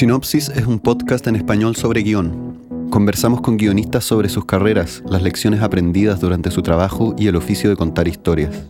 [0.00, 2.88] Sinopsis es un podcast en español sobre guion.
[2.88, 7.68] Conversamos con guionistas sobre sus carreras, las lecciones aprendidas durante su trabajo y el oficio
[7.68, 8.62] de contar historias.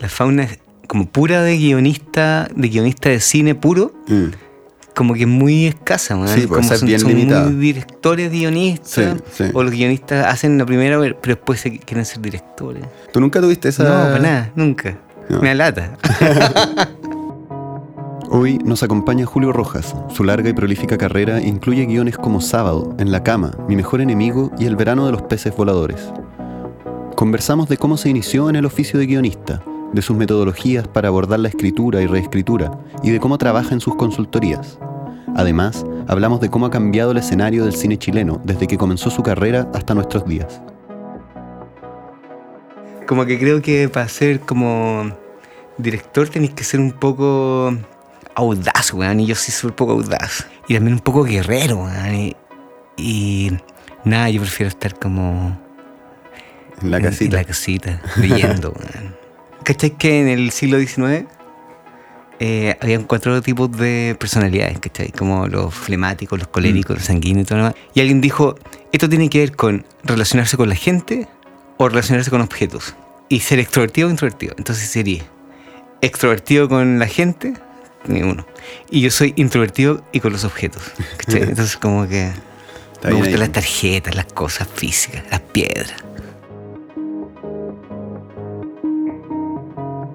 [0.00, 4.24] La fauna es como pura de guionista, de guionista de cine puro, Mm.
[4.92, 6.26] como que es muy escasa, ¿no?
[6.26, 9.50] Sí, puede como ser son, bien son muy directores guionistas, Sí, sí.
[9.54, 12.82] o los guionistas hacen la primera, pero después se quieren ser directores.
[13.12, 13.84] ¿Tú nunca tuviste esa...?
[13.84, 14.98] No, para nada, nunca.
[15.28, 15.40] No.
[15.40, 15.96] Me alata.
[18.36, 19.94] Hoy nos acompaña Julio Rojas.
[20.08, 24.50] Su larga y prolífica carrera incluye guiones como Sábado, En la cama, Mi mejor enemigo
[24.58, 26.12] y El verano de los peces voladores.
[27.14, 31.38] Conversamos de cómo se inició en el oficio de guionista, de sus metodologías para abordar
[31.38, 34.80] la escritura y reescritura y de cómo trabaja en sus consultorías.
[35.36, 39.22] Además, hablamos de cómo ha cambiado el escenario del cine chileno desde que comenzó su
[39.22, 40.60] carrera hasta nuestros días.
[43.06, 45.12] Como que creo que para ser como
[45.78, 47.72] director tenéis que ser un poco
[48.34, 49.20] audaz, weón.
[49.20, 50.46] Y yo soy un poco audaz.
[50.68, 52.14] Y también un poco guerrero, weón.
[52.14, 52.36] Y,
[52.96, 53.50] y
[54.04, 55.58] nada, yo prefiero estar como
[56.82, 57.24] En la casita.
[57.24, 59.16] En la casita, leyendo, weón.
[59.64, 61.26] ¿Cachai que en el siglo XIX
[62.40, 65.10] eh, habían cuatro tipos de personalidades, ¿cachai?
[65.12, 67.80] Como los flemáticos, los coléricos, los sanguíneos y todo lo demás.
[67.94, 68.56] Y alguien dijo,
[68.92, 71.28] esto tiene que ver con relacionarse con la gente
[71.78, 72.94] o relacionarse con objetos.
[73.28, 74.54] Y ser extrovertido o introvertido.
[74.58, 75.22] Entonces sería
[76.02, 77.54] extrovertido con la gente,
[78.06, 78.46] ni uno.
[78.90, 80.82] Y yo soy introvertido y con los objetos.
[81.18, 81.42] ¿cachai?
[81.48, 82.30] Entonces como que...
[82.92, 83.40] Está me gustan ahí.
[83.40, 85.92] las tarjetas, las cosas físicas, las piedras.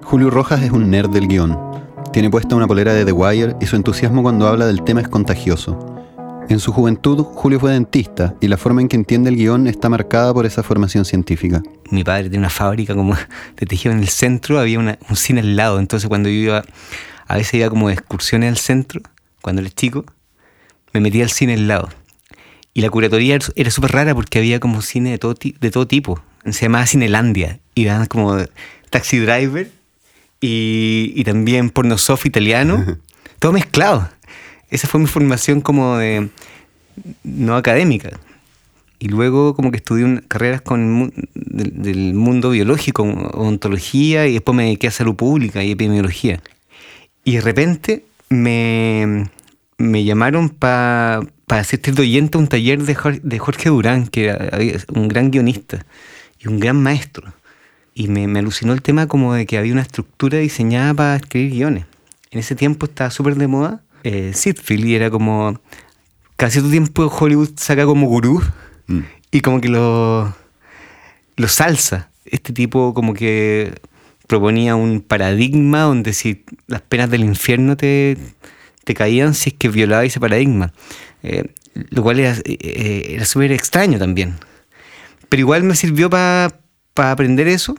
[0.02, 1.56] Julio Rojas es un nerd del guion.
[2.12, 5.08] Tiene puesta una polera de The Wire y su entusiasmo cuando habla del tema es
[5.08, 5.86] contagioso.
[6.48, 9.88] En su juventud, Julio fue dentista y la forma en que entiende el guion está
[9.88, 11.62] marcada por esa formación científica.
[11.92, 13.14] mi padre tenía una fábrica como
[13.56, 16.64] de tejido en el centro, había una- un cine al lado, entonces cuando yo iba,
[17.32, 19.00] a veces iba como de excursiones al centro,
[19.40, 20.04] cuando era chico,
[20.92, 21.88] me metía al cine al lado.
[22.74, 25.86] Y la curatoría era- súper rara porque había como cine de todo, ti- de todo
[25.86, 28.36] tipo, se llamaba Cinelandia, y daban como
[28.90, 29.70] Taxi Driver
[30.40, 32.98] y, y también porno soft italiano,
[33.38, 34.08] todo mezclado.
[34.70, 36.28] Esa fue mi formación como de
[37.24, 38.10] no académica.
[38.98, 44.88] Y luego como que estudié carreras con del mundo biológico, ontología, y después me dediqué
[44.88, 46.42] a salud pública y epidemiología.
[47.24, 49.28] Y de repente me,
[49.78, 54.26] me llamaron para asistir de oyente a un taller de Jorge, de Jorge Durán, que
[54.26, 54.58] era
[54.94, 55.84] un gran guionista
[56.38, 57.32] y un gran maestro.
[57.94, 61.52] Y me, me alucinó el tema como de que había una estructura diseñada para escribir
[61.52, 61.84] guiones.
[62.30, 65.60] En ese tiempo estaba súper de moda eh, Sitfield y era como...
[66.36, 68.42] Cada cierto tiempo Hollywood saca como gurú
[68.90, 69.00] Mm.
[69.30, 70.34] y como que lo,
[71.36, 72.10] lo salsa.
[72.24, 73.72] Este tipo como que
[74.30, 78.16] proponía un paradigma donde si las penas del infierno te,
[78.84, 80.72] te caían si es que violaba ese paradigma.
[81.24, 84.36] Eh, lo cual era, eh, era súper extraño también.
[85.28, 86.52] Pero igual me sirvió para
[86.94, 87.74] aprender eso.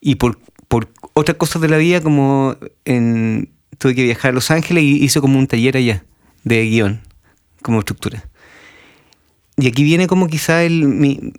[0.00, 4.50] Y por, por otras cosas de la vida, como en, tuve que viajar a Los
[4.50, 6.04] Ángeles y hice como un taller allá
[6.42, 7.00] de guion,
[7.62, 8.28] como estructura.
[9.56, 11.32] Y aquí viene como quizá el, mi,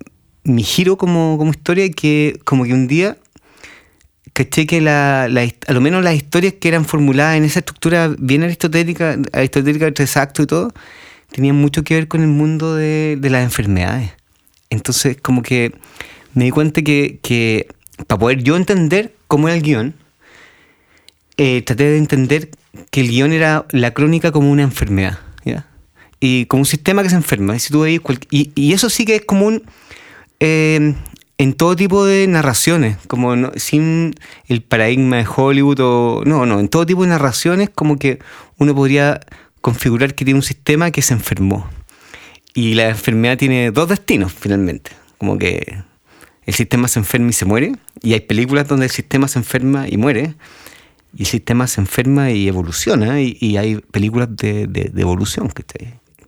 [0.44, 3.18] mi giro como, como historia, que como que un día
[4.38, 8.14] caché que la, la a lo menos las historias que eran formuladas en esa estructura
[8.18, 10.72] bien aristotélica, aristotélica actos y todo,
[11.32, 14.12] tenían mucho que ver con el mundo de, de las enfermedades.
[14.70, 15.72] Entonces como que
[16.34, 17.66] me di cuenta que, que
[18.06, 19.94] para poder yo entender cómo era el guion,
[21.36, 22.50] eh, traté de entender
[22.92, 25.66] que el guion era la crónica como una enfermedad, ¿ya?
[26.20, 27.56] Y como un sistema que se enferma.
[28.30, 29.64] Y, eso sí que es común
[30.38, 30.94] eh,
[31.38, 34.14] en todo tipo de narraciones, como no- sin
[34.48, 36.22] el paradigma de Hollywood o...
[36.26, 38.18] No, no, en todo tipo de narraciones como que
[38.58, 39.20] uno podría
[39.60, 41.68] configurar que tiene un sistema que se enfermó.
[42.54, 44.90] Y la enfermedad tiene dos destinos, finalmente.
[45.18, 45.78] Como que
[46.44, 47.72] el sistema se enferma y se muere.
[48.02, 50.34] Y hay películas donde el sistema se enferma y muere.
[51.14, 53.20] Y el sistema se enferma y evoluciona.
[53.20, 55.48] Y, y hay películas de, de- de evolución.
[55.50, 55.62] Que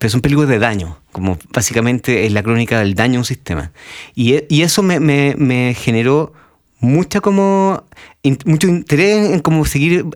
[0.00, 0.98] pero son películas de daño.
[1.12, 3.70] Como básicamente es la crónica del daño a un sistema.
[4.16, 6.32] Y, e- y eso me, me- me generó
[6.80, 7.84] mucha como,
[8.22, 10.06] in- mucho interés en cómo seguir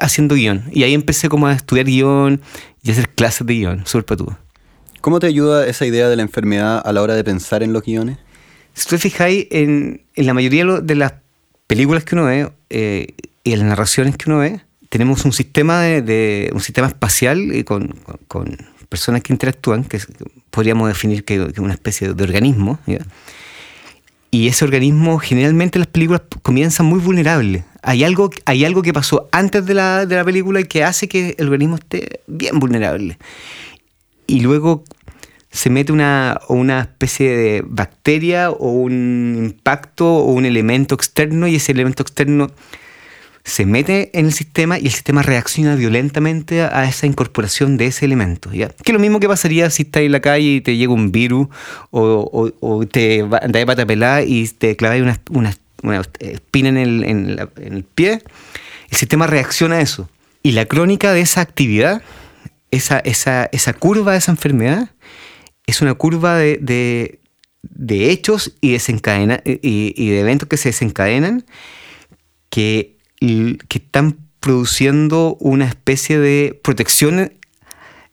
[0.00, 0.64] haciendo guion.
[0.72, 2.40] Y ahí empecé como a estudiar guion
[2.82, 3.82] y a hacer clases de guion.
[3.86, 4.38] Súper patudo.
[5.00, 7.82] ¿Cómo te ayuda esa idea de la enfermedad a la hora de pensar en los
[7.82, 8.18] guiones?
[8.74, 11.14] Si tú te fijáis, en, en la mayoría de las
[11.66, 13.08] películas que uno ve eh,
[13.42, 17.50] y en las narraciones que uno ve, tenemos un sistema de, de- un sistema espacial
[17.52, 18.56] eh, con, con- con
[18.88, 20.00] personas que interactúan, que
[20.50, 22.78] podríamos definir que que una especie de organismo.
[24.30, 27.64] Y ese organismo generalmente en las películas comienza muy vulnerable.
[27.82, 31.34] Hay algo, hay algo que pasó antes de la, de la película que hace que
[31.38, 33.18] el organismo esté bien vulnerable.
[34.26, 34.84] Y luego
[35.50, 41.54] se mete una, una especie de bacteria o un impacto o un elemento externo y
[41.54, 42.50] ese elemento externo
[43.46, 48.04] se mete en el sistema y el sistema reacciona violentamente a esa incorporación de ese
[48.04, 48.52] elemento.
[48.52, 48.70] ¿ya?
[48.70, 51.46] Que lo mismo que pasaría si estás en la calle y te llega un virus
[51.92, 52.50] o,
[52.90, 55.00] te andas de pata pelada y te clavas
[55.30, 58.20] una, una, espina en el, en, en el pie.
[58.90, 60.10] El sistema reacciona a eso.
[60.42, 62.02] Y la crónica de esa actividad,
[62.72, 64.90] esa, esa, esa curva de esa enfermedad,
[65.68, 66.58] es una curva de,
[67.62, 71.44] de, hechos y, desencadena, y, y, de eventos que se desencadenan
[72.50, 77.32] que, que están produciendo una especie de protección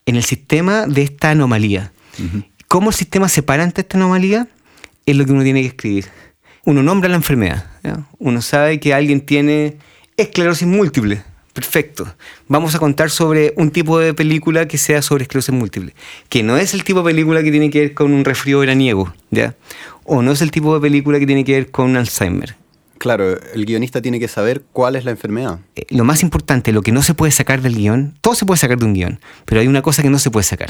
[0.06, 1.92] en el sistema de esta anomalía.
[2.68, 4.48] ¿Cómo el sistema se para ante esta anomalía?
[5.06, 6.06] Es lo que uno tiene que escribir.
[6.66, 7.70] Uno nombra la enfermedad.
[8.20, 9.78] Uno sabe que alguien tiene
[10.18, 11.24] esclerosis múltiple
[11.54, 12.12] Perfecto.
[12.48, 15.94] Vamos a contar sobre un tipo de película que sea sobre esclerosis múltiple,
[16.28, 19.14] que no es el tipo de película que tiene que ver con un resfrío veraniego,
[19.30, 19.56] ¿ya?
[20.04, 22.56] O no es el tipo de película que tiene que ver con Alzheimer.
[23.04, 25.60] Claro, el guionista tiene que saber cuál es la enfermedad.
[25.76, 28.60] Eh, lo más importante, lo que no se puede sacar del guion, todo se puede
[28.60, 30.70] sacar de un guion, pero hay una cosa que no se puede sacar.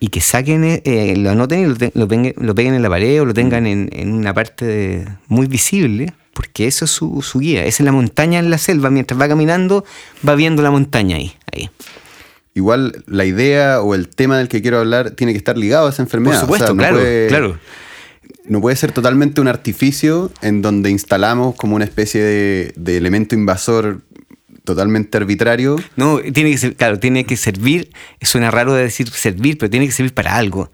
[0.00, 3.68] Y que saquen, eh, lo anoten y lo, peguen, en la pared o lo tengan
[3.68, 7.64] en, en una parte muy visible porque eso es su, guía.
[7.64, 8.90] Es en la montaña, en la selva.
[8.90, 9.84] Mientras va caminando,
[10.28, 11.70] va viendo la montaña ahí, ahí.
[12.52, 15.90] Igual la idea o el tema del que quiero hablar tiene que estar ligado a
[15.90, 16.40] esa enfermedad.
[16.40, 16.98] Por supuesto, claro,
[17.28, 17.60] claro.
[18.48, 23.34] No puede ser totalmente un artificio en donde instalamos como una especie de, de elemento
[23.34, 24.02] invasor
[24.66, 25.76] totalmente arbitrario.
[25.96, 27.90] No, tiene que ser, claro, tiene que servir,
[28.20, 30.70] suena raro de decir servir, pero tiene que servir para algo.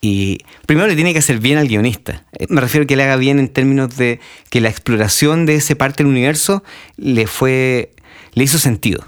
[0.00, 2.24] Y primero le tiene que hacer bien al guionista.
[2.38, 4.20] Eh, me refiero a que le haga bien en términos de
[4.50, 6.62] que la exploración de ese parte del universo
[6.96, 7.94] le fue.
[8.34, 9.04] le hizo sentido.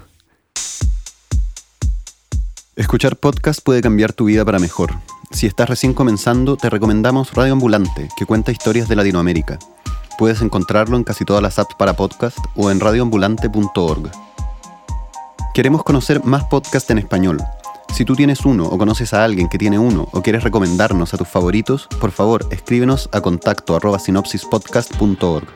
[2.75, 4.93] Escuchar podcast puede cambiar tu vida para mejor.
[5.31, 9.59] Si estás recién comenzando, te recomendamos Radio Ambulante, que cuenta historias de Latinoamérica.
[10.17, 14.11] Puedes encontrarlo en casi todas las apps para podcast o en radioambulante.org.
[15.53, 17.41] Queremos conocer más podcasts en español
[17.93, 21.17] si tú tienes uno o conoces a alguien que tiene uno o quieres recomendarnos a
[21.17, 25.47] tus favoritos, por favor escríbenos a contacto sinopsispodcast.org.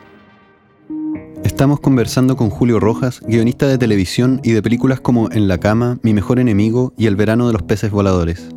[1.43, 5.97] Estamos conversando con Julio Rojas, guionista de televisión y de películas como En la cama,
[6.01, 8.49] Mi mejor enemigo y El verano de los peces voladores.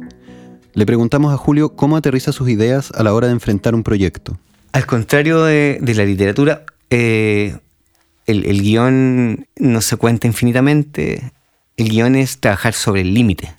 [0.79, 4.39] Le preguntamos a Julio cómo aterriza sus ideas a la hora de enfrentar un proyecto.
[4.71, 7.57] Al contrario de, la literatura, eh,
[8.27, 11.33] el, guion no se cuenta infinitamente,
[11.77, 13.53] el guion es trabajar sobre el límite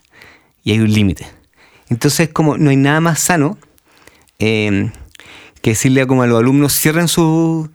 [0.63, 1.27] y hay un límite.
[1.89, 3.57] Entonces, como no hay nada más sano
[4.37, 4.93] em,
[5.61, 7.69] que decirle a, como a los alumnos, cierren su,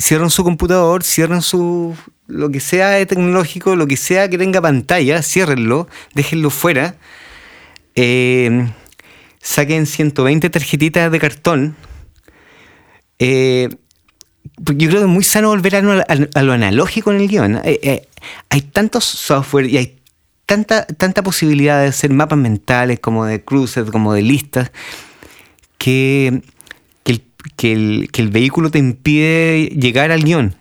[0.00, 1.94] cierren su computador, cierren su
[2.28, 6.96] lo que sea de tecnológico, lo que sea que tenga pantalla, ciérrenlo, déjenlo fuera.
[7.94, 8.72] Em,
[9.46, 11.76] saquen 120 tarjetitas de cartón.
[13.20, 13.68] Eh,
[14.56, 17.56] yo creo que es muy sano volver a, lo analógico en el guion.
[17.64, 18.08] Eh, eh,
[18.50, 19.98] hay tantos software y hay
[20.46, 24.72] tanta, tanta posibilidad de hacer mapas mentales, como de cruces, como de listas,
[25.78, 26.42] que,
[27.62, 30.56] el, vehículo te impide llegar al guion.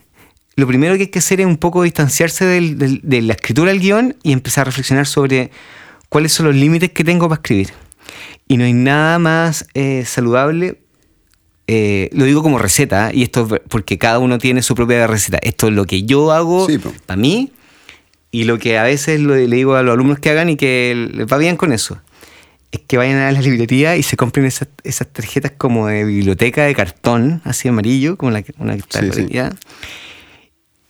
[0.55, 4.15] Lo primero que hay que hacer es un poco distanciarse de la escritura del guion
[4.21, 5.49] y empezar a reflexionar sobre
[6.07, 7.84] cuáles son los límites que tengo para escribir.
[8.47, 10.79] Y no hay nada más eh, saludable
[11.67, 15.39] eh, lo digo como receta, y esto es porque cada uno tiene su propia receta.
[15.41, 16.67] Esto es lo que yo hago
[17.07, 17.51] para mí
[18.29, 21.25] y lo que a veces le digo a los alumnos que hagan y que les
[21.25, 21.99] va bien con eso,
[22.71, 24.67] es que vayan a la librería y se compren esas,
[25.11, 29.27] tarjetas como de biblioteca de cartón, así amarillo, como la que, una que está sí,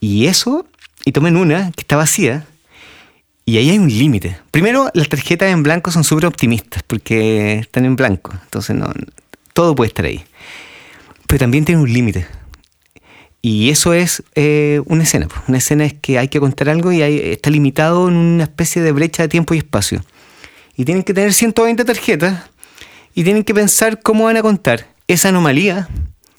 [0.01, 0.67] Y eso,
[1.05, 2.45] y tomen una que está vacía,
[3.46, 4.38] y ahí hay un límite.
[4.50, 8.92] Primero, las tarjetas en blanco son súper optimistas porque están en blanco, entonces no,
[9.54, 10.24] todo puede estar ahí.
[11.28, 12.25] Pero también tiene un límite.
[13.42, 15.28] Y eso es eh, una escena.
[15.48, 18.92] Una escena es que hay que contar algo y está limitado en una especie de
[18.92, 20.04] brecha de tiempo y espacio.
[20.75, 22.50] Y tienen que tener 120 tarjetas
[23.14, 25.88] y tienen que pensar cómo van a contar esa anomalía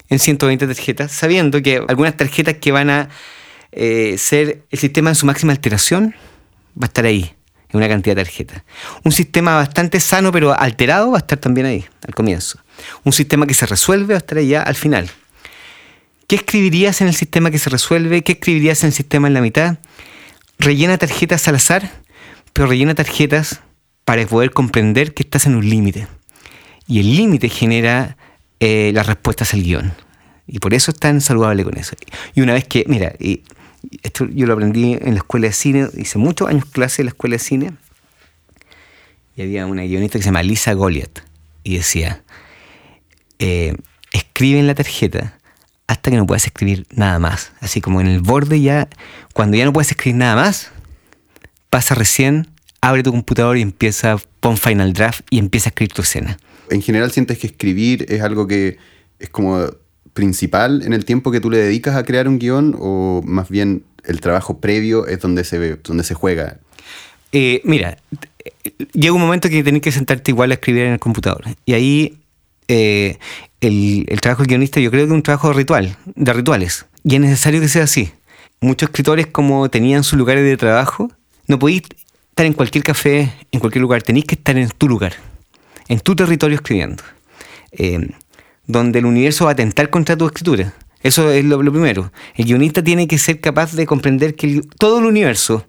[0.09, 3.09] en 120 tarjetas, sabiendo que algunas tarjetas que van a
[3.71, 6.15] eh, ser el sistema en su máxima alteración
[6.81, 7.35] va a estar ahí,
[7.71, 8.63] en una cantidad de tarjetas.
[9.05, 12.59] Un sistema bastante sano pero alterado va a estar también ahí, al comienzo.
[13.05, 15.11] Un sistema que se resuelve va a estar allá al final.
[16.27, 18.23] ¿Qué escribirías en el sistema que se resuelve?
[18.23, 19.79] ¿Qué escribirías en el sistema en la mitad?
[20.59, 21.91] Rellena tarjetas al azar,
[22.53, 23.61] pero rellena tarjetas
[24.05, 26.09] para poder comprender que estás en un límite.
[26.89, 28.17] Y el límite genera
[28.61, 29.93] eh, las respuestas al guion.
[30.47, 31.95] Y por eso es tan saludable con eso.
[32.35, 33.43] Y una vez que, mira, y
[34.03, 37.11] esto yo lo aprendí en la escuela de cine, hice muchos años clase en la
[37.11, 37.73] escuela de cine,
[39.37, 41.21] y había una guionista que se llama Lisa Goliath,
[41.63, 42.23] y decía,
[43.39, 43.75] eh,
[44.13, 45.39] escribe en la tarjeta
[45.87, 47.53] hasta que no puedas escribir nada más.
[47.61, 48.89] Así como en el borde ya,
[49.35, 50.71] cuando ya no puedes escribir nada más,
[51.71, 52.49] pasa recién,
[52.81, 56.39] abre tu computador y empieza, pon Final Draft y empieza a escribir tu escena.
[56.71, 58.79] En general sientes que escribir es algo que
[59.19, 59.67] es como
[60.17, 63.85] principal en el tiempo que tú le dedicas a crear un guion o más bien
[64.03, 66.57] el trabajo previo es donde se, ve, donde se juega?
[67.33, 67.99] Eh, mira,
[68.95, 71.45] llega un momento que tenés que sentarte igual a escribir en el computador.
[71.67, 72.19] Y ahí
[72.69, 73.19] eh,
[73.61, 76.87] el, trabajo de guionista yo creo que es un trabajo ritual, de rituales.
[77.05, 78.11] Y es necesario que sea así.
[78.61, 81.13] Muchos escritores como tenían sus lugares de trabajo,
[81.47, 81.83] no podéis
[82.31, 85.13] estar en cualquier café, en cualquier lugar, tenéis que estar en tu lugar,
[85.89, 87.03] en tu territorio escribiendo.
[87.73, 88.09] Eh,
[88.67, 90.75] donde el universo va a atentar contra tu escritura.
[91.03, 92.13] Eso es lo, primero.
[92.35, 95.65] El guionista tiene que ser capaz de comprender que todo el universo,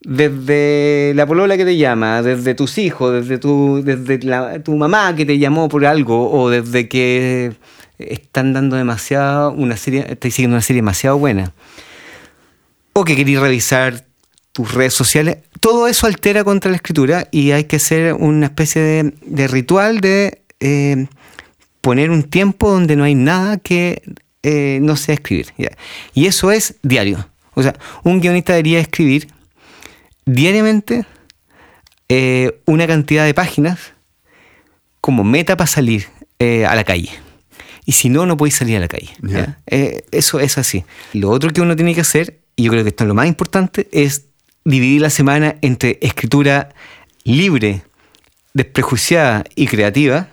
[0.00, 4.18] desde la polola que te llama, desde tus hijos, desde tu, desde
[4.60, 7.54] tu mamá que te llamó por algo, o desde que
[7.98, 11.52] están dando demasiado, una serie, estáis siguiendo una serie demasiado buena,
[12.92, 14.04] o que queréis revisar
[14.52, 19.12] tus redes sociales, todo eso altera contra la escritura y hay que hacer una especie
[19.22, 21.06] de, ritual de eh,
[21.80, 24.02] poner un tiempo donde no hay nada que
[24.42, 25.52] eh, no sea escribir.
[26.14, 27.28] Y eso es diario.
[27.54, 29.28] O sea, un guionista debería escribir
[30.26, 31.06] diariamente
[32.08, 33.92] eh, una cantidad de páginas
[35.00, 36.06] como meta para salir
[36.38, 37.10] eh, a la calle.
[37.84, 39.10] Y si no, no podéis salir a la calle.
[40.10, 40.84] eso es así.
[41.14, 43.26] Lo otro que uno tiene que hacer, y yo creo que esto es lo más
[43.26, 44.26] importante, es
[44.64, 46.68] dividir la semana entre escritura
[47.24, 47.82] libre,
[48.52, 50.28] desprejuiciada y creativa,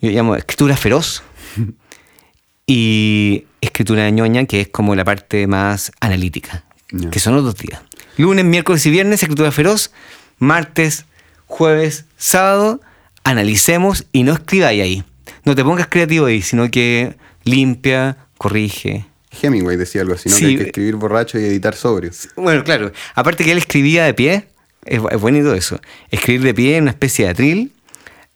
[0.00, 1.22] yo llamo escritura feroz
[2.66, 6.64] y escritura ñoña, que es como la parte más analítica,
[7.10, 7.80] que son los dos días.
[8.16, 9.92] Lunes, miércoles y viernes, escritura feroz,
[10.38, 11.04] martes,
[11.46, 12.80] jueves, sábado,
[13.24, 15.04] analicemos y no escribáis ahí.
[15.44, 19.06] No te pongas creativo ahí, sino que limpia, corrige.
[19.40, 20.36] Hemingway decía algo así, ¿no?
[20.36, 22.10] que hay que escribir borracho y editar sobrio.
[22.36, 22.92] Bueno, claro.
[23.14, 24.48] Aparte que él escribía de pie,
[24.84, 25.80] es, es bonito eso.
[26.10, 27.72] Escribir de pie en una especie de atril.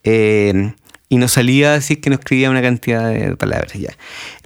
[0.04, 0.74] Eh,
[1.12, 3.94] y no salía así que no escribía una cantidad de palabras ya.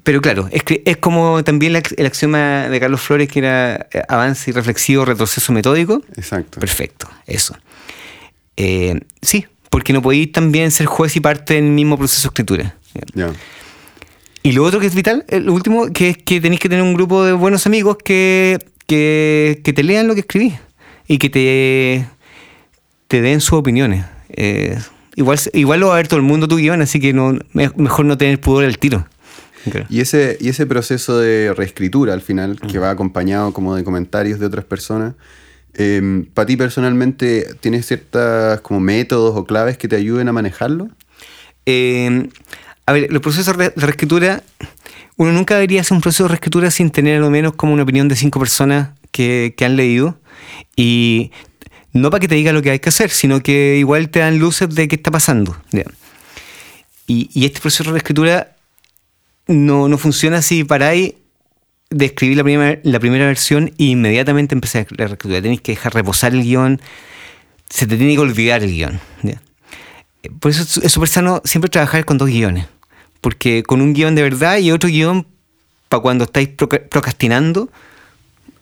[0.03, 4.51] Pero claro, es, es como también el axioma de Carlos Flores que era eh, avance
[4.51, 6.03] y reflexivo, retroceso metódico.
[6.17, 6.59] Exacto.
[6.59, 7.57] Perfecto, eso.
[8.57, 12.75] Eh, sí, porque no podéis también ser juez y parte del mismo proceso de escritura.
[13.15, 13.31] Ya.
[14.43, 16.83] Y lo otro que es vital, eh, lo último, que es que tenéis que tener
[16.83, 18.59] un grupo de buenos amigos que,
[18.89, 20.55] que, que te lean lo que escribís
[21.07, 22.09] y que te,
[23.07, 24.05] te den sus opiniones.
[24.31, 24.77] Eh,
[25.17, 28.05] igual, igual lo va a ver todo el mundo tu guion, así que no, mejor
[28.05, 29.07] no tener pudor al tiro.
[29.89, 34.39] Y, ese, y ese proceso de reescritura al final, que va acompañado como de comentarios
[34.39, 35.15] de otras personas,
[35.75, 40.89] eh, ¿para ti personalmente tienes ciertas como métodos o claves que te ayuden a manejarlo?
[41.67, 42.29] Eh,
[42.87, 44.45] a ver, los procesos de reescritura,
[45.17, 47.83] uno nunca debería hacer un proceso de reescritura sin tener a lo menos como una
[47.83, 50.17] opinión de cinco personas que, que han leído.
[50.77, 51.33] Y
[51.97, 54.39] no para que te diga lo que hay que hacer, sino que igual te dan
[54.39, 55.57] luces de qué está pasando.
[57.07, 58.57] Y, este proceso de escritura
[59.47, 61.15] no, no funciona si paráis
[61.91, 65.41] de escribir la primera, la primera versión e inmediatamente empecé la reescritura.
[65.41, 66.81] Tenéis que dejar reposar el guion,
[67.69, 69.01] se te tiene que olvidar el guion.
[70.41, 72.67] Por eso es súper sano siempre trabajar con dos guiones,
[73.21, 75.27] porque con un guion de verdad y otro guion
[75.89, 77.71] para cuando estáis procrastinando,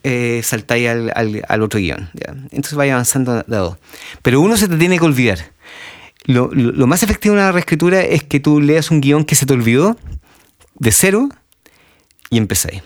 [0.07, 2.11] eh, saltáis al, otro guion.
[2.51, 3.77] Entonces vais avanzando de dos.
[4.21, 5.39] Pero uno se te tiene que olvidar.
[6.25, 6.51] Lo,
[6.85, 9.97] más efectivo de una reescritura es que tú leas un guion que se te olvidó
[10.75, 11.29] de cero
[12.29, 12.83] y empezáis.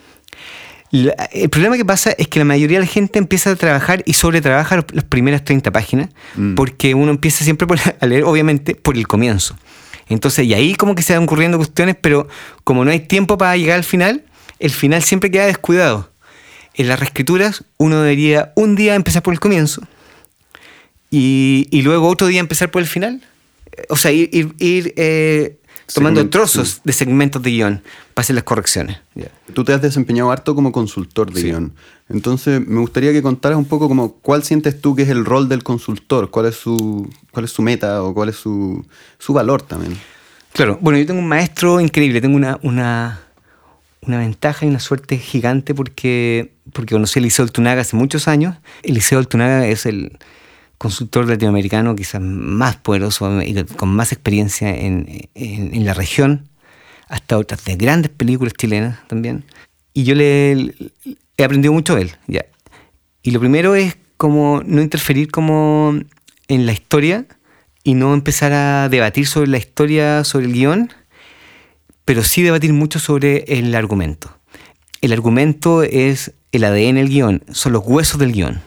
[0.93, 4.13] el problema que pasa es que la mayoría de la gente empieza a trabajar y
[4.13, 6.55] sobretrabaja las primeras 30 páginas, mm.
[6.55, 7.67] porque uno empieza siempre
[7.99, 9.57] a leer, obviamente, por el comienzo.
[10.07, 12.29] Entonces, y ahí como que se van ocurriendo cuestiones, pero
[12.63, 14.23] como no hay tiempo para llegar al final,
[14.59, 16.09] el final siempre queda descuidado
[16.79, 19.81] en las reescrituras uno debería un día empezar por el comienzo
[21.11, 23.21] y, luego otro día empezar por el final.
[23.89, 25.57] O sea, ir, eh,
[25.93, 27.81] tomando trozos de segmentos de guion
[28.13, 28.97] para hacer las correcciones.
[29.53, 31.73] Tú te has desempeñado harto como consultor de guion.
[32.09, 35.49] Entonces, me gustaría que contaras un poco como cuál sientes tú que es el rol
[35.49, 38.85] del consultor, cuál es su, cuál es su meta o cuál es su,
[39.17, 39.97] su valor también.
[40.53, 43.21] Claro, bueno, yo tengo un maestro increíble, tengo una, una,
[44.01, 48.55] una ventaja y una suerte gigante porque, porque conocí a Eliseo Altunaga hace muchos años.
[48.83, 50.17] Eliseo Altunaga es el,
[50.79, 56.47] consultor latinoamericano quizás más poderoso y con más experiencia en, en, la región,
[57.09, 59.43] hasta otras de grandes películas chilenas también.
[59.93, 60.73] Y yo le,
[61.37, 62.11] he aprendido mucho de él.
[62.27, 62.45] Ya.
[63.21, 65.99] Y lo primero es como no interferir como
[66.47, 67.25] en la historia
[67.83, 70.93] y no empezar a debatir sobre la historia, sobre el guion,
[72.09, 74.35] pero sí debatir mucho sobre el argumento.
[74.99, 78.63] El argumento es el ADN del guion, son los huesos del guion.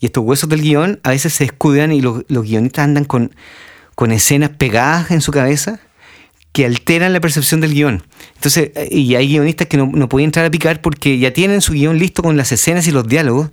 [0.00, 3.34] Y estos huesos del guion a veces se escudan y los, guionistas andan con,
[3.94, 5.80] con escenas pegadas en su cabeza
[6.52, 8.04] que alteran la percepción del guion.
[8.36, 11.74] Entonces, y hay guionistas que no, no pueden entrar a picar porque ya tienen su
[11.74, 13.50] guion listo con las escenas y los diálogos,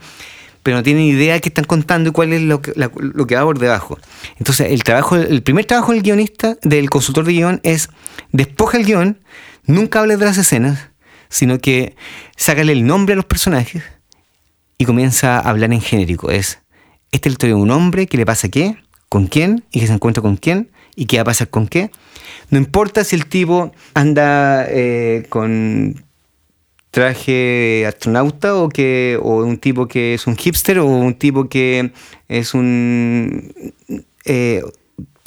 [0.63, 3.35] pero no tienen idea de qué están contando y cuál es lo que, lo que
[3.35, 3.97] va por debajo.
[4.37, 7.89] Entonces, el trabajo, el primer trabajo del guionista, del consultor de guion, es
[8.31, 9.19] despoja el guion,
[9.65, 10.89] nunca hables de las escenas,
[11.29, 11.95] sino que
[12.35, 13.83] sácale el nombre a los personajes
[14.77, 16.31] y comienza a hablar en genérico.
[16.31, 16.59] Es,
[17.11, 18.77] esta es la historia de un hombre que le pasa qué,
[19.09, 21.91] con quién, y que se encuentra con quién, y qué va a pasar con qué.
[22.49, 26.03] No importa si el tipo anda eh, con
[26.91, 31.91] traje astronauta o que o un tipo que es un hipster o un tipo que
[32.27, 33.53] es un
[34.25, 34.63] eh,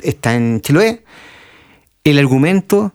[0.03, 1.05] está en Chiloé.
[2.05, 2.95] El argumento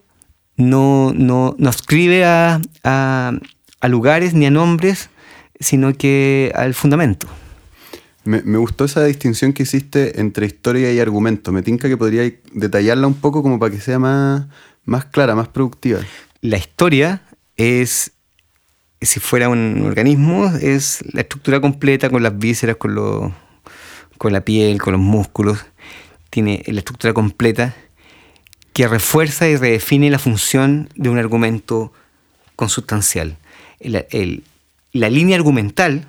[0.58, 5.10] no, no, no escribe a, a, lugares ni a nombres
[5.60, 7.28] sino que al fundamento.
[8.26, 11.52] Me, me, gustó esa distinción que hiciste entre historia y argumento.
[11.52, 14.46] Me tinca que podría detallarla un poco como para que sea más,
[14.84, 16.02] más clara, más productiva.
[16.42, 17.24] La historia
[17.56, 18.12] es
[19.02, 23.34] si fuera un organismo, es la estructura completa con las vísceras, con, lo,
[24.18, 25.66] con la piel, con los músculos.
[26.30, 27.76] Tiene la estructura completa
[28.74, 31.94] que refuerza y redefine la función de un argumento
[32.56, 33.38] consustancial.
[33.80, 36.06] la línea argumental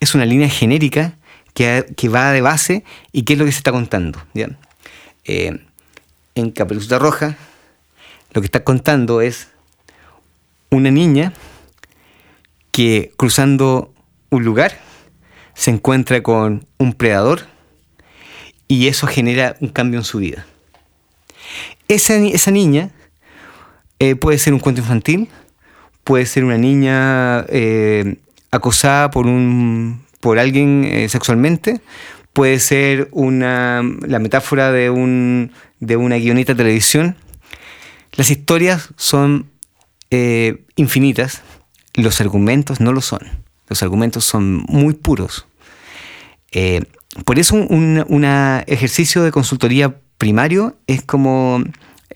[0.00, 1.16] es una línea genérica
[1.54, 4.20] que, va de base y qué es lo que se está contando.
[5.24, 5.58] Eh,
[6.34, 7.36] en Caperucita Roja,
[8.32, 9.48] lo que está contando es
[10.70, 11.32] una niña
[12.72, 13.94] que cruzando
[14.30, 14.80] un lugar
[15.54, 17.42] se encuentra con un predador
[18.66, 20.46] y eso genera un cambio en su vida.
[21.88, 22.90] Esa, esa niña
[23.98, 25.28] eh, puede ser un cuento infantil,
[26.04, 28.16] puede ser una niña eh,
[28.50, 31.82] acosada por, un, por alguien eh, sexualmente,
[32.32, 37.16] puede ser una, la metáfora de, un, de una guionita de televisión.
[38.12, 39.50] Las historias son
[40.76, 41.42] infinitas
[41.94, 43.20] los argumentos no lo son.
[43.68, 45.46] Los argumentos son muy puros.
[46.52, 46.82] Eh,
[47.24, 48.24] por eso un,
[48.66, 51.62] ejercicio de consultoría primario es como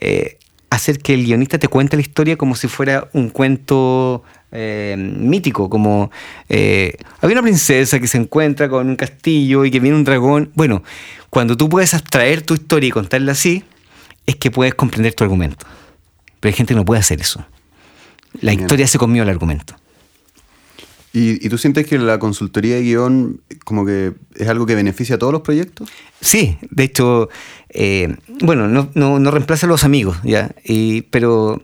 [0.00, 0.38] eh,
[0.70, 5.68] hacer que el guionista te cuente la historia como si fuera un cuento eh, mítico,
[5.68, 6.10] como
[6.48, 10.50] había una princesa que se encuentra con un castillo y que viene un dragón.
[10.54, 10.82] Bueno,
[11.30, 13.64] cuando tú puedes abstraer tu historia y contarla así,
[14.26, 15.66] es que puedes comprender tu argumento.
[16.40, 17.44] Pero hay gente que no puede hacer eso.
[18.40, 19.74] La historia se comió el argumento.
[21.18, 25.18] ¿Y, tú sientes que la consultoría de guion como que es algo que beneficia a
[25.18, 25.88] todos los proyectos?
[26.20, 27.30] Sí, de hecho,
[27.70, 30.54] eh, bueno, no, no, reemplaza a los amigos, ¿ya?
[31.10, 31.62] pero,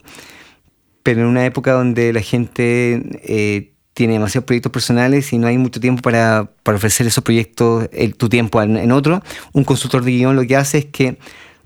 [1.03, 5.59] pero en una época donde la gente eh, tiene demasiados proyectos personales y no hay
[5.59, 10.35] mucho tiempo para, ofrecer esos proyectos, tu tiempo en, en otro, un consultor de guion
[10.35, 11.19] lo que hace es que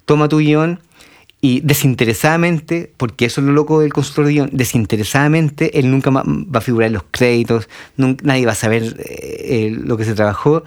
[0.07, 0.81] toma tu guion
[1.41, 6.25] y desinteresadamente, porque eso es lo loco del consultor de guion, desinteresadamente él nunca va
[6.55, 10.65] a figurar en los créditos, nadie va a saber eh, lo que se trabajó,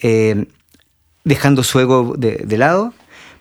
[0.00, 0.46] eh,
[1.24, 2.94] dejando su ego de, lado,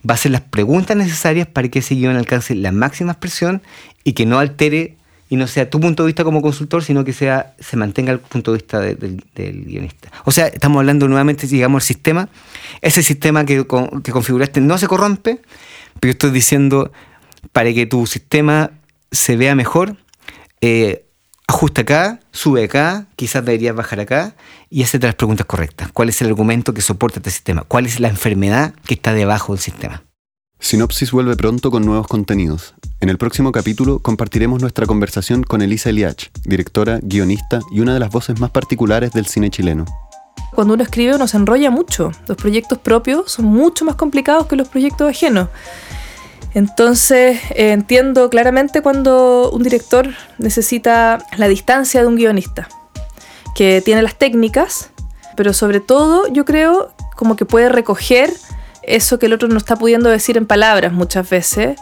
[0.08, 3.62] va a hacer las preguntas necesarias para que ese guion alcance la máxima expresión
[4.04, 4.98] y que no altere
[5.30, 8.20] y no sea tu punto de vista como consultor, sino que sea se mantenga el
[8.20, 10.12] punto de vista del guionista.
[10.26, 12.30] O sea, estamos hablando nuevamente, digamos, el sistema.
[12.82, 13.66] Ese sistema que,
[14.04, 15.42] que configuraste no se corrompe,
[16.04, 16.92] pero yo estoy diciendo,
[17.54, 18.72] para que tu sistema
[19.10, 19.96] se vea mejor,
[20.60, 21.06] eh,
[21.48, 24.36] ajusta acá, sube acá, quizás deberías bajar acá
[24.70, 25.94] y hacerte las preguntas correctas.
[25.94, 27.62] ¿Cuál es el argumento que soporta este sistema?
[27.62, 30.04] ¿Cuál es la enfermedad que está debajo del sistema?
[30.60, 32.74] Sinopsis vuelve pronto con nuevos contenidos.
[33.00, 38.02] En el próximo capítulo compartiremos nuestra conversación con Elisa Eliach, directora, guionista y una de
[38.02, 39.86] las voces más particulares del cine chileno.
[40.54, 42.12] Cuando uno escribe uno se enrolla mucho.
[42.28, 45.50] Los proyectos propios son mucho más complicados que los proyectos ajenos.
[46.54, 52.70] Entonces eh, entiendo claramente cuando un director necesita la distancia de un guionista,
[53.56, 54.92] que tiene las técnicas,
[55.36, 58.32] pero sobre todo yo creo como que puede recoger
[58.84, 61.80] eso que el otro no está pudiendo decir en palabras muchas veces,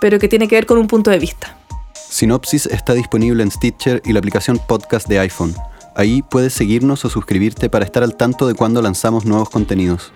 [0.00, 1.56] pero que tiene que ver con un punto de vista.
[1.94, 5.54] Sinopsis está disponible en Stitcher y la aplicación podcast de iPhone.
[5.94, 10.12] Ahí puedes seguirnos o suscribirte para estar al tanto de cuando lanzamos nuevos contenidos.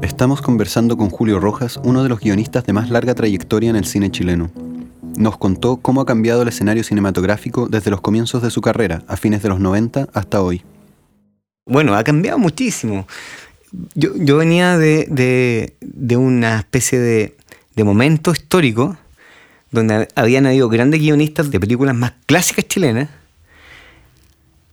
[0.00, 3.84] Estamos conversando con Julio Rojas, uno de los guionistas de más larga trayectoria en el
[3.84, 4.50] cine chileno.
[5.16, 9.16] Nos contó cómo ha cambiado el escenario cinematográfico desde los comienzos de su carrera, a
[9.16, 10.62] fines de los 90 hasta hoy.
[11.66, 13.06] Bueno, ha cambiado muchísimo.
[13.94, 15.74] Yo, venía de,
[16.16, 17.36] una especie de,
[17.74, 18.96] de momento histórico
[19.70, 23.08] donde habían habido grandes guionistas de películas más clásicas chilenas.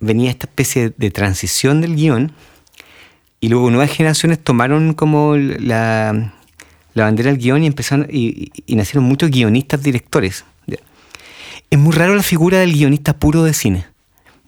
[0.02, 2.34] Venía esta especie de transición del guion
[3.40, 6.34] y luego nuevas generaciones tomaron como la,
[6.94, 10.46] bandera del guion y empezaron y, nacieron muchos guionistas directores.
[11.70, 13.86] Es muy raro la figura del guionista puro de cine.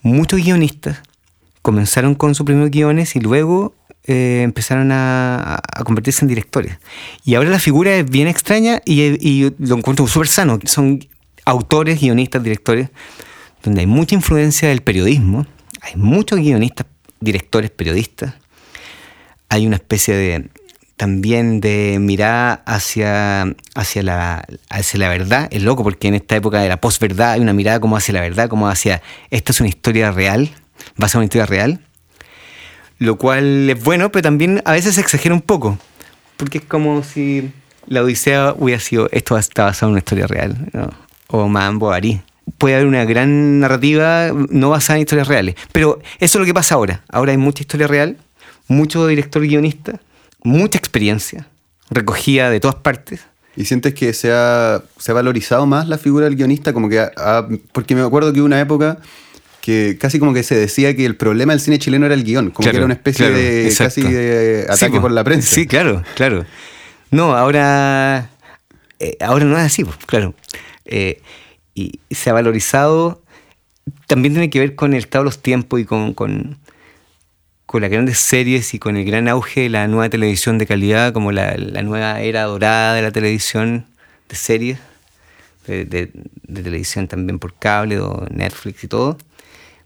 [0.01, 0.99] Muchos guionistas
[1.61, 3.73] comenzaron con sus primeros guiones y luego
[4.05, 6.77] eh, empezaron a, convertirse en directores.
[7.23, 10.59] Y ahora la figura es bien extraña y, y lo encuentro súper sano.
[10.65, 10.99] Son
[11.45, 12.89] autores, guionistas, directores,
[13.63, 15.47] donde hay mucha influencia del periodismo.
[15.81, 16.85] Hay muchos guionistas,
[17.19, 18.35] directores, periodistas
[19.53, 20.49] hay una especie de
[20.97, 23.43] también de mirada hacia,
[23.75, 25.47] hacia, la, hacia la verdad.
[25.51, 28.21] Es loco porque en esta época de la posverdad hay una mirada como hacia la
[28.21, 30.49] verdad, como hacia esta es una historia real,
[30.99, 31.81] va a ser una historia real.
[32.97, 35.77] Lo cual es bueno, pero también a veces se exagera un poco.
[36.37, 37.51] Porque es como si
[37.85, 40.57] la Odisea hubiera sido, esto está basado en una historia real,
[41.27, 42.21] o Mambo Ari.
[42.57, 45.55] Puede haber una gran narrativa no basada en historias reales.
[45.71, 47.03] Pero eso es lo que pasa ahora.
[47.09, 48.17] Ahora hay mucha historia real
[48.67, 49.99] mucho director guionista,
[50.43, 51.47] mucha experiencia,
[51.89, 53.21] recogida de todas partes.
[53.55, 56.73] ¿Y sientes que se ha, se ha valorizado más la figura del guionista?
[56.73, 57.05] Como que
[57.71, 58.97] porque me acuerdo que hubo una época
[59.61, 62.49] que casi como que se decía que el problema del cine chileno era el guion,
[62.49, 65.55] como que era una especie de casi de ataque por la prensa.
[65.55, 66.45] Sí, claro, claro.
[67.11, 68.31] No, ahora,
[68.99, 70.33] eh, ahora no es así, claro.
[70.85, 71.21] Eh,
[71.75, 73.21] y se ha valorizado,
[74.07, 78.19] también tiene que ver con el estado de los tiempos y con, con las grandes
[78.19, 82.21] series y con el gran auge de la nueva televisión de calidad, como la, nueva
[82.21, 83.87] era dorada de la televisión,
[84.29, 84.79] de series,
[85.65, 86.11] de,
[86.45, 89.17] televisión también por cable o Netflix y todo,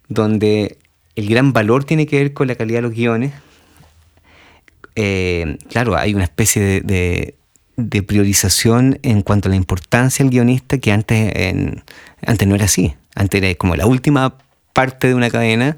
[0.09, 0.77] donde
[1.15, 3.33] el gran valor tiene que ver con la calidad de los guiones.
[4.95, 7.35] Eh, claro, hay una especie de,
[7.77, 11.33] priorización en cuanto a la importancia del guionista que antes,
[12.25, 12.95] antes no era así.
[13.15, 14.35] Antes era como la última
[14.73, 15.77] parte de una cadena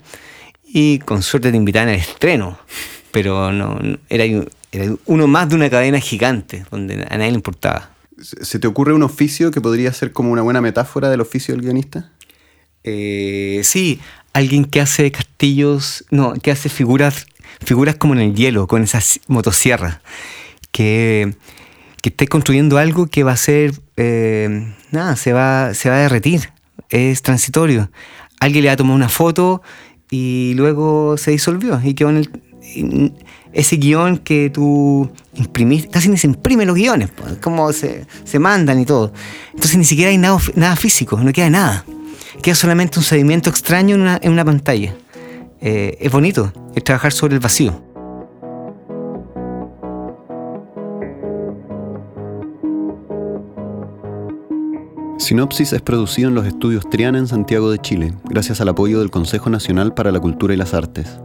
[0.64, 2.60] y con suerte te invitaban al estreno,
[3.12, 4.26] pero no, era,
[5.06, 7.92] uno más de una cadena gigante donde a nadie le importaba.
[8.20, 11.64] ¿Se te ocurre un oficio que podría ser como una buena metáfora del oficio del
[11.64, 12.12] guionista?
[12.84, 14.00] Eh, sí,
[14.34, 17.28] alguien que hace castillos, no, que hace figuras,
[17.64, 20.00] figuras como en el hielo, con esas motosierras,
[20.72, 21.34] que,
[22.02, 26.00] que esté construyendo algo que va a ser, eh, nada, se va, se va a
[26.00, 26.52] derretir,
[26.90, 27.92] es transitorio.
[28.40, 29.62] Alguien le va a tomar una foto
[30.10, 33.14] y luego se disolvió y quedó en el,
[33.52, 37.10] ese guion que tú imprimiste, casi ni se imprimen los guiones,
[37.42, 39.12] como se, se, mandan y todo.
[39.54, 41.86] Entonces ni siquiera hay nada, nada, físico, no queda nada.
[42.42, 44.96] Queda solamente un sedimento extraño en una, en una pantalla.
[45.62, 47.84] Eh, es bonito, es trabajar sobre el vacío.
[55.20, 59.12] Sinopsis es producido en los estudios Triana en Santiago de Chile, gracias al apoyo del
[59.12, 61.20] Consejo Nacional para la Cultura y las Artes.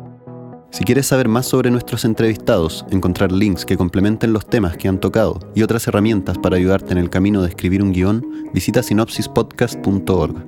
[0.73, 4.99] Si quieres saber más sobre nuestros entrevistados, encontrar links que complementen los temas que han
[4.99, 10.45] tocado y otras herramientas para ayudarte en el camino de escribir un guion, visita sinopsispodcast.org.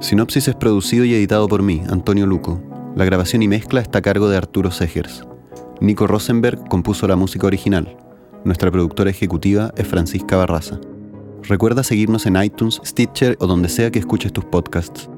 [0.00, 2.60] Sinopsis es producido y editado por mí, Antonio Luco.
[2.96, 5.24] La grabación y mezcla está a cargo de Arturo Segers.
[5.80, 7.96] Nico Rosenberg compuso la música original.
[8.44, 10.80] Nuestra productora ejecutiva es Francisca Barraza.
[11.42, 15.10] Recuerda seguirnos en iTunes, Stitcher o donde sea que escuches tus podcasts.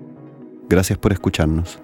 [0.68, 1.78] Gracias por escucharnos.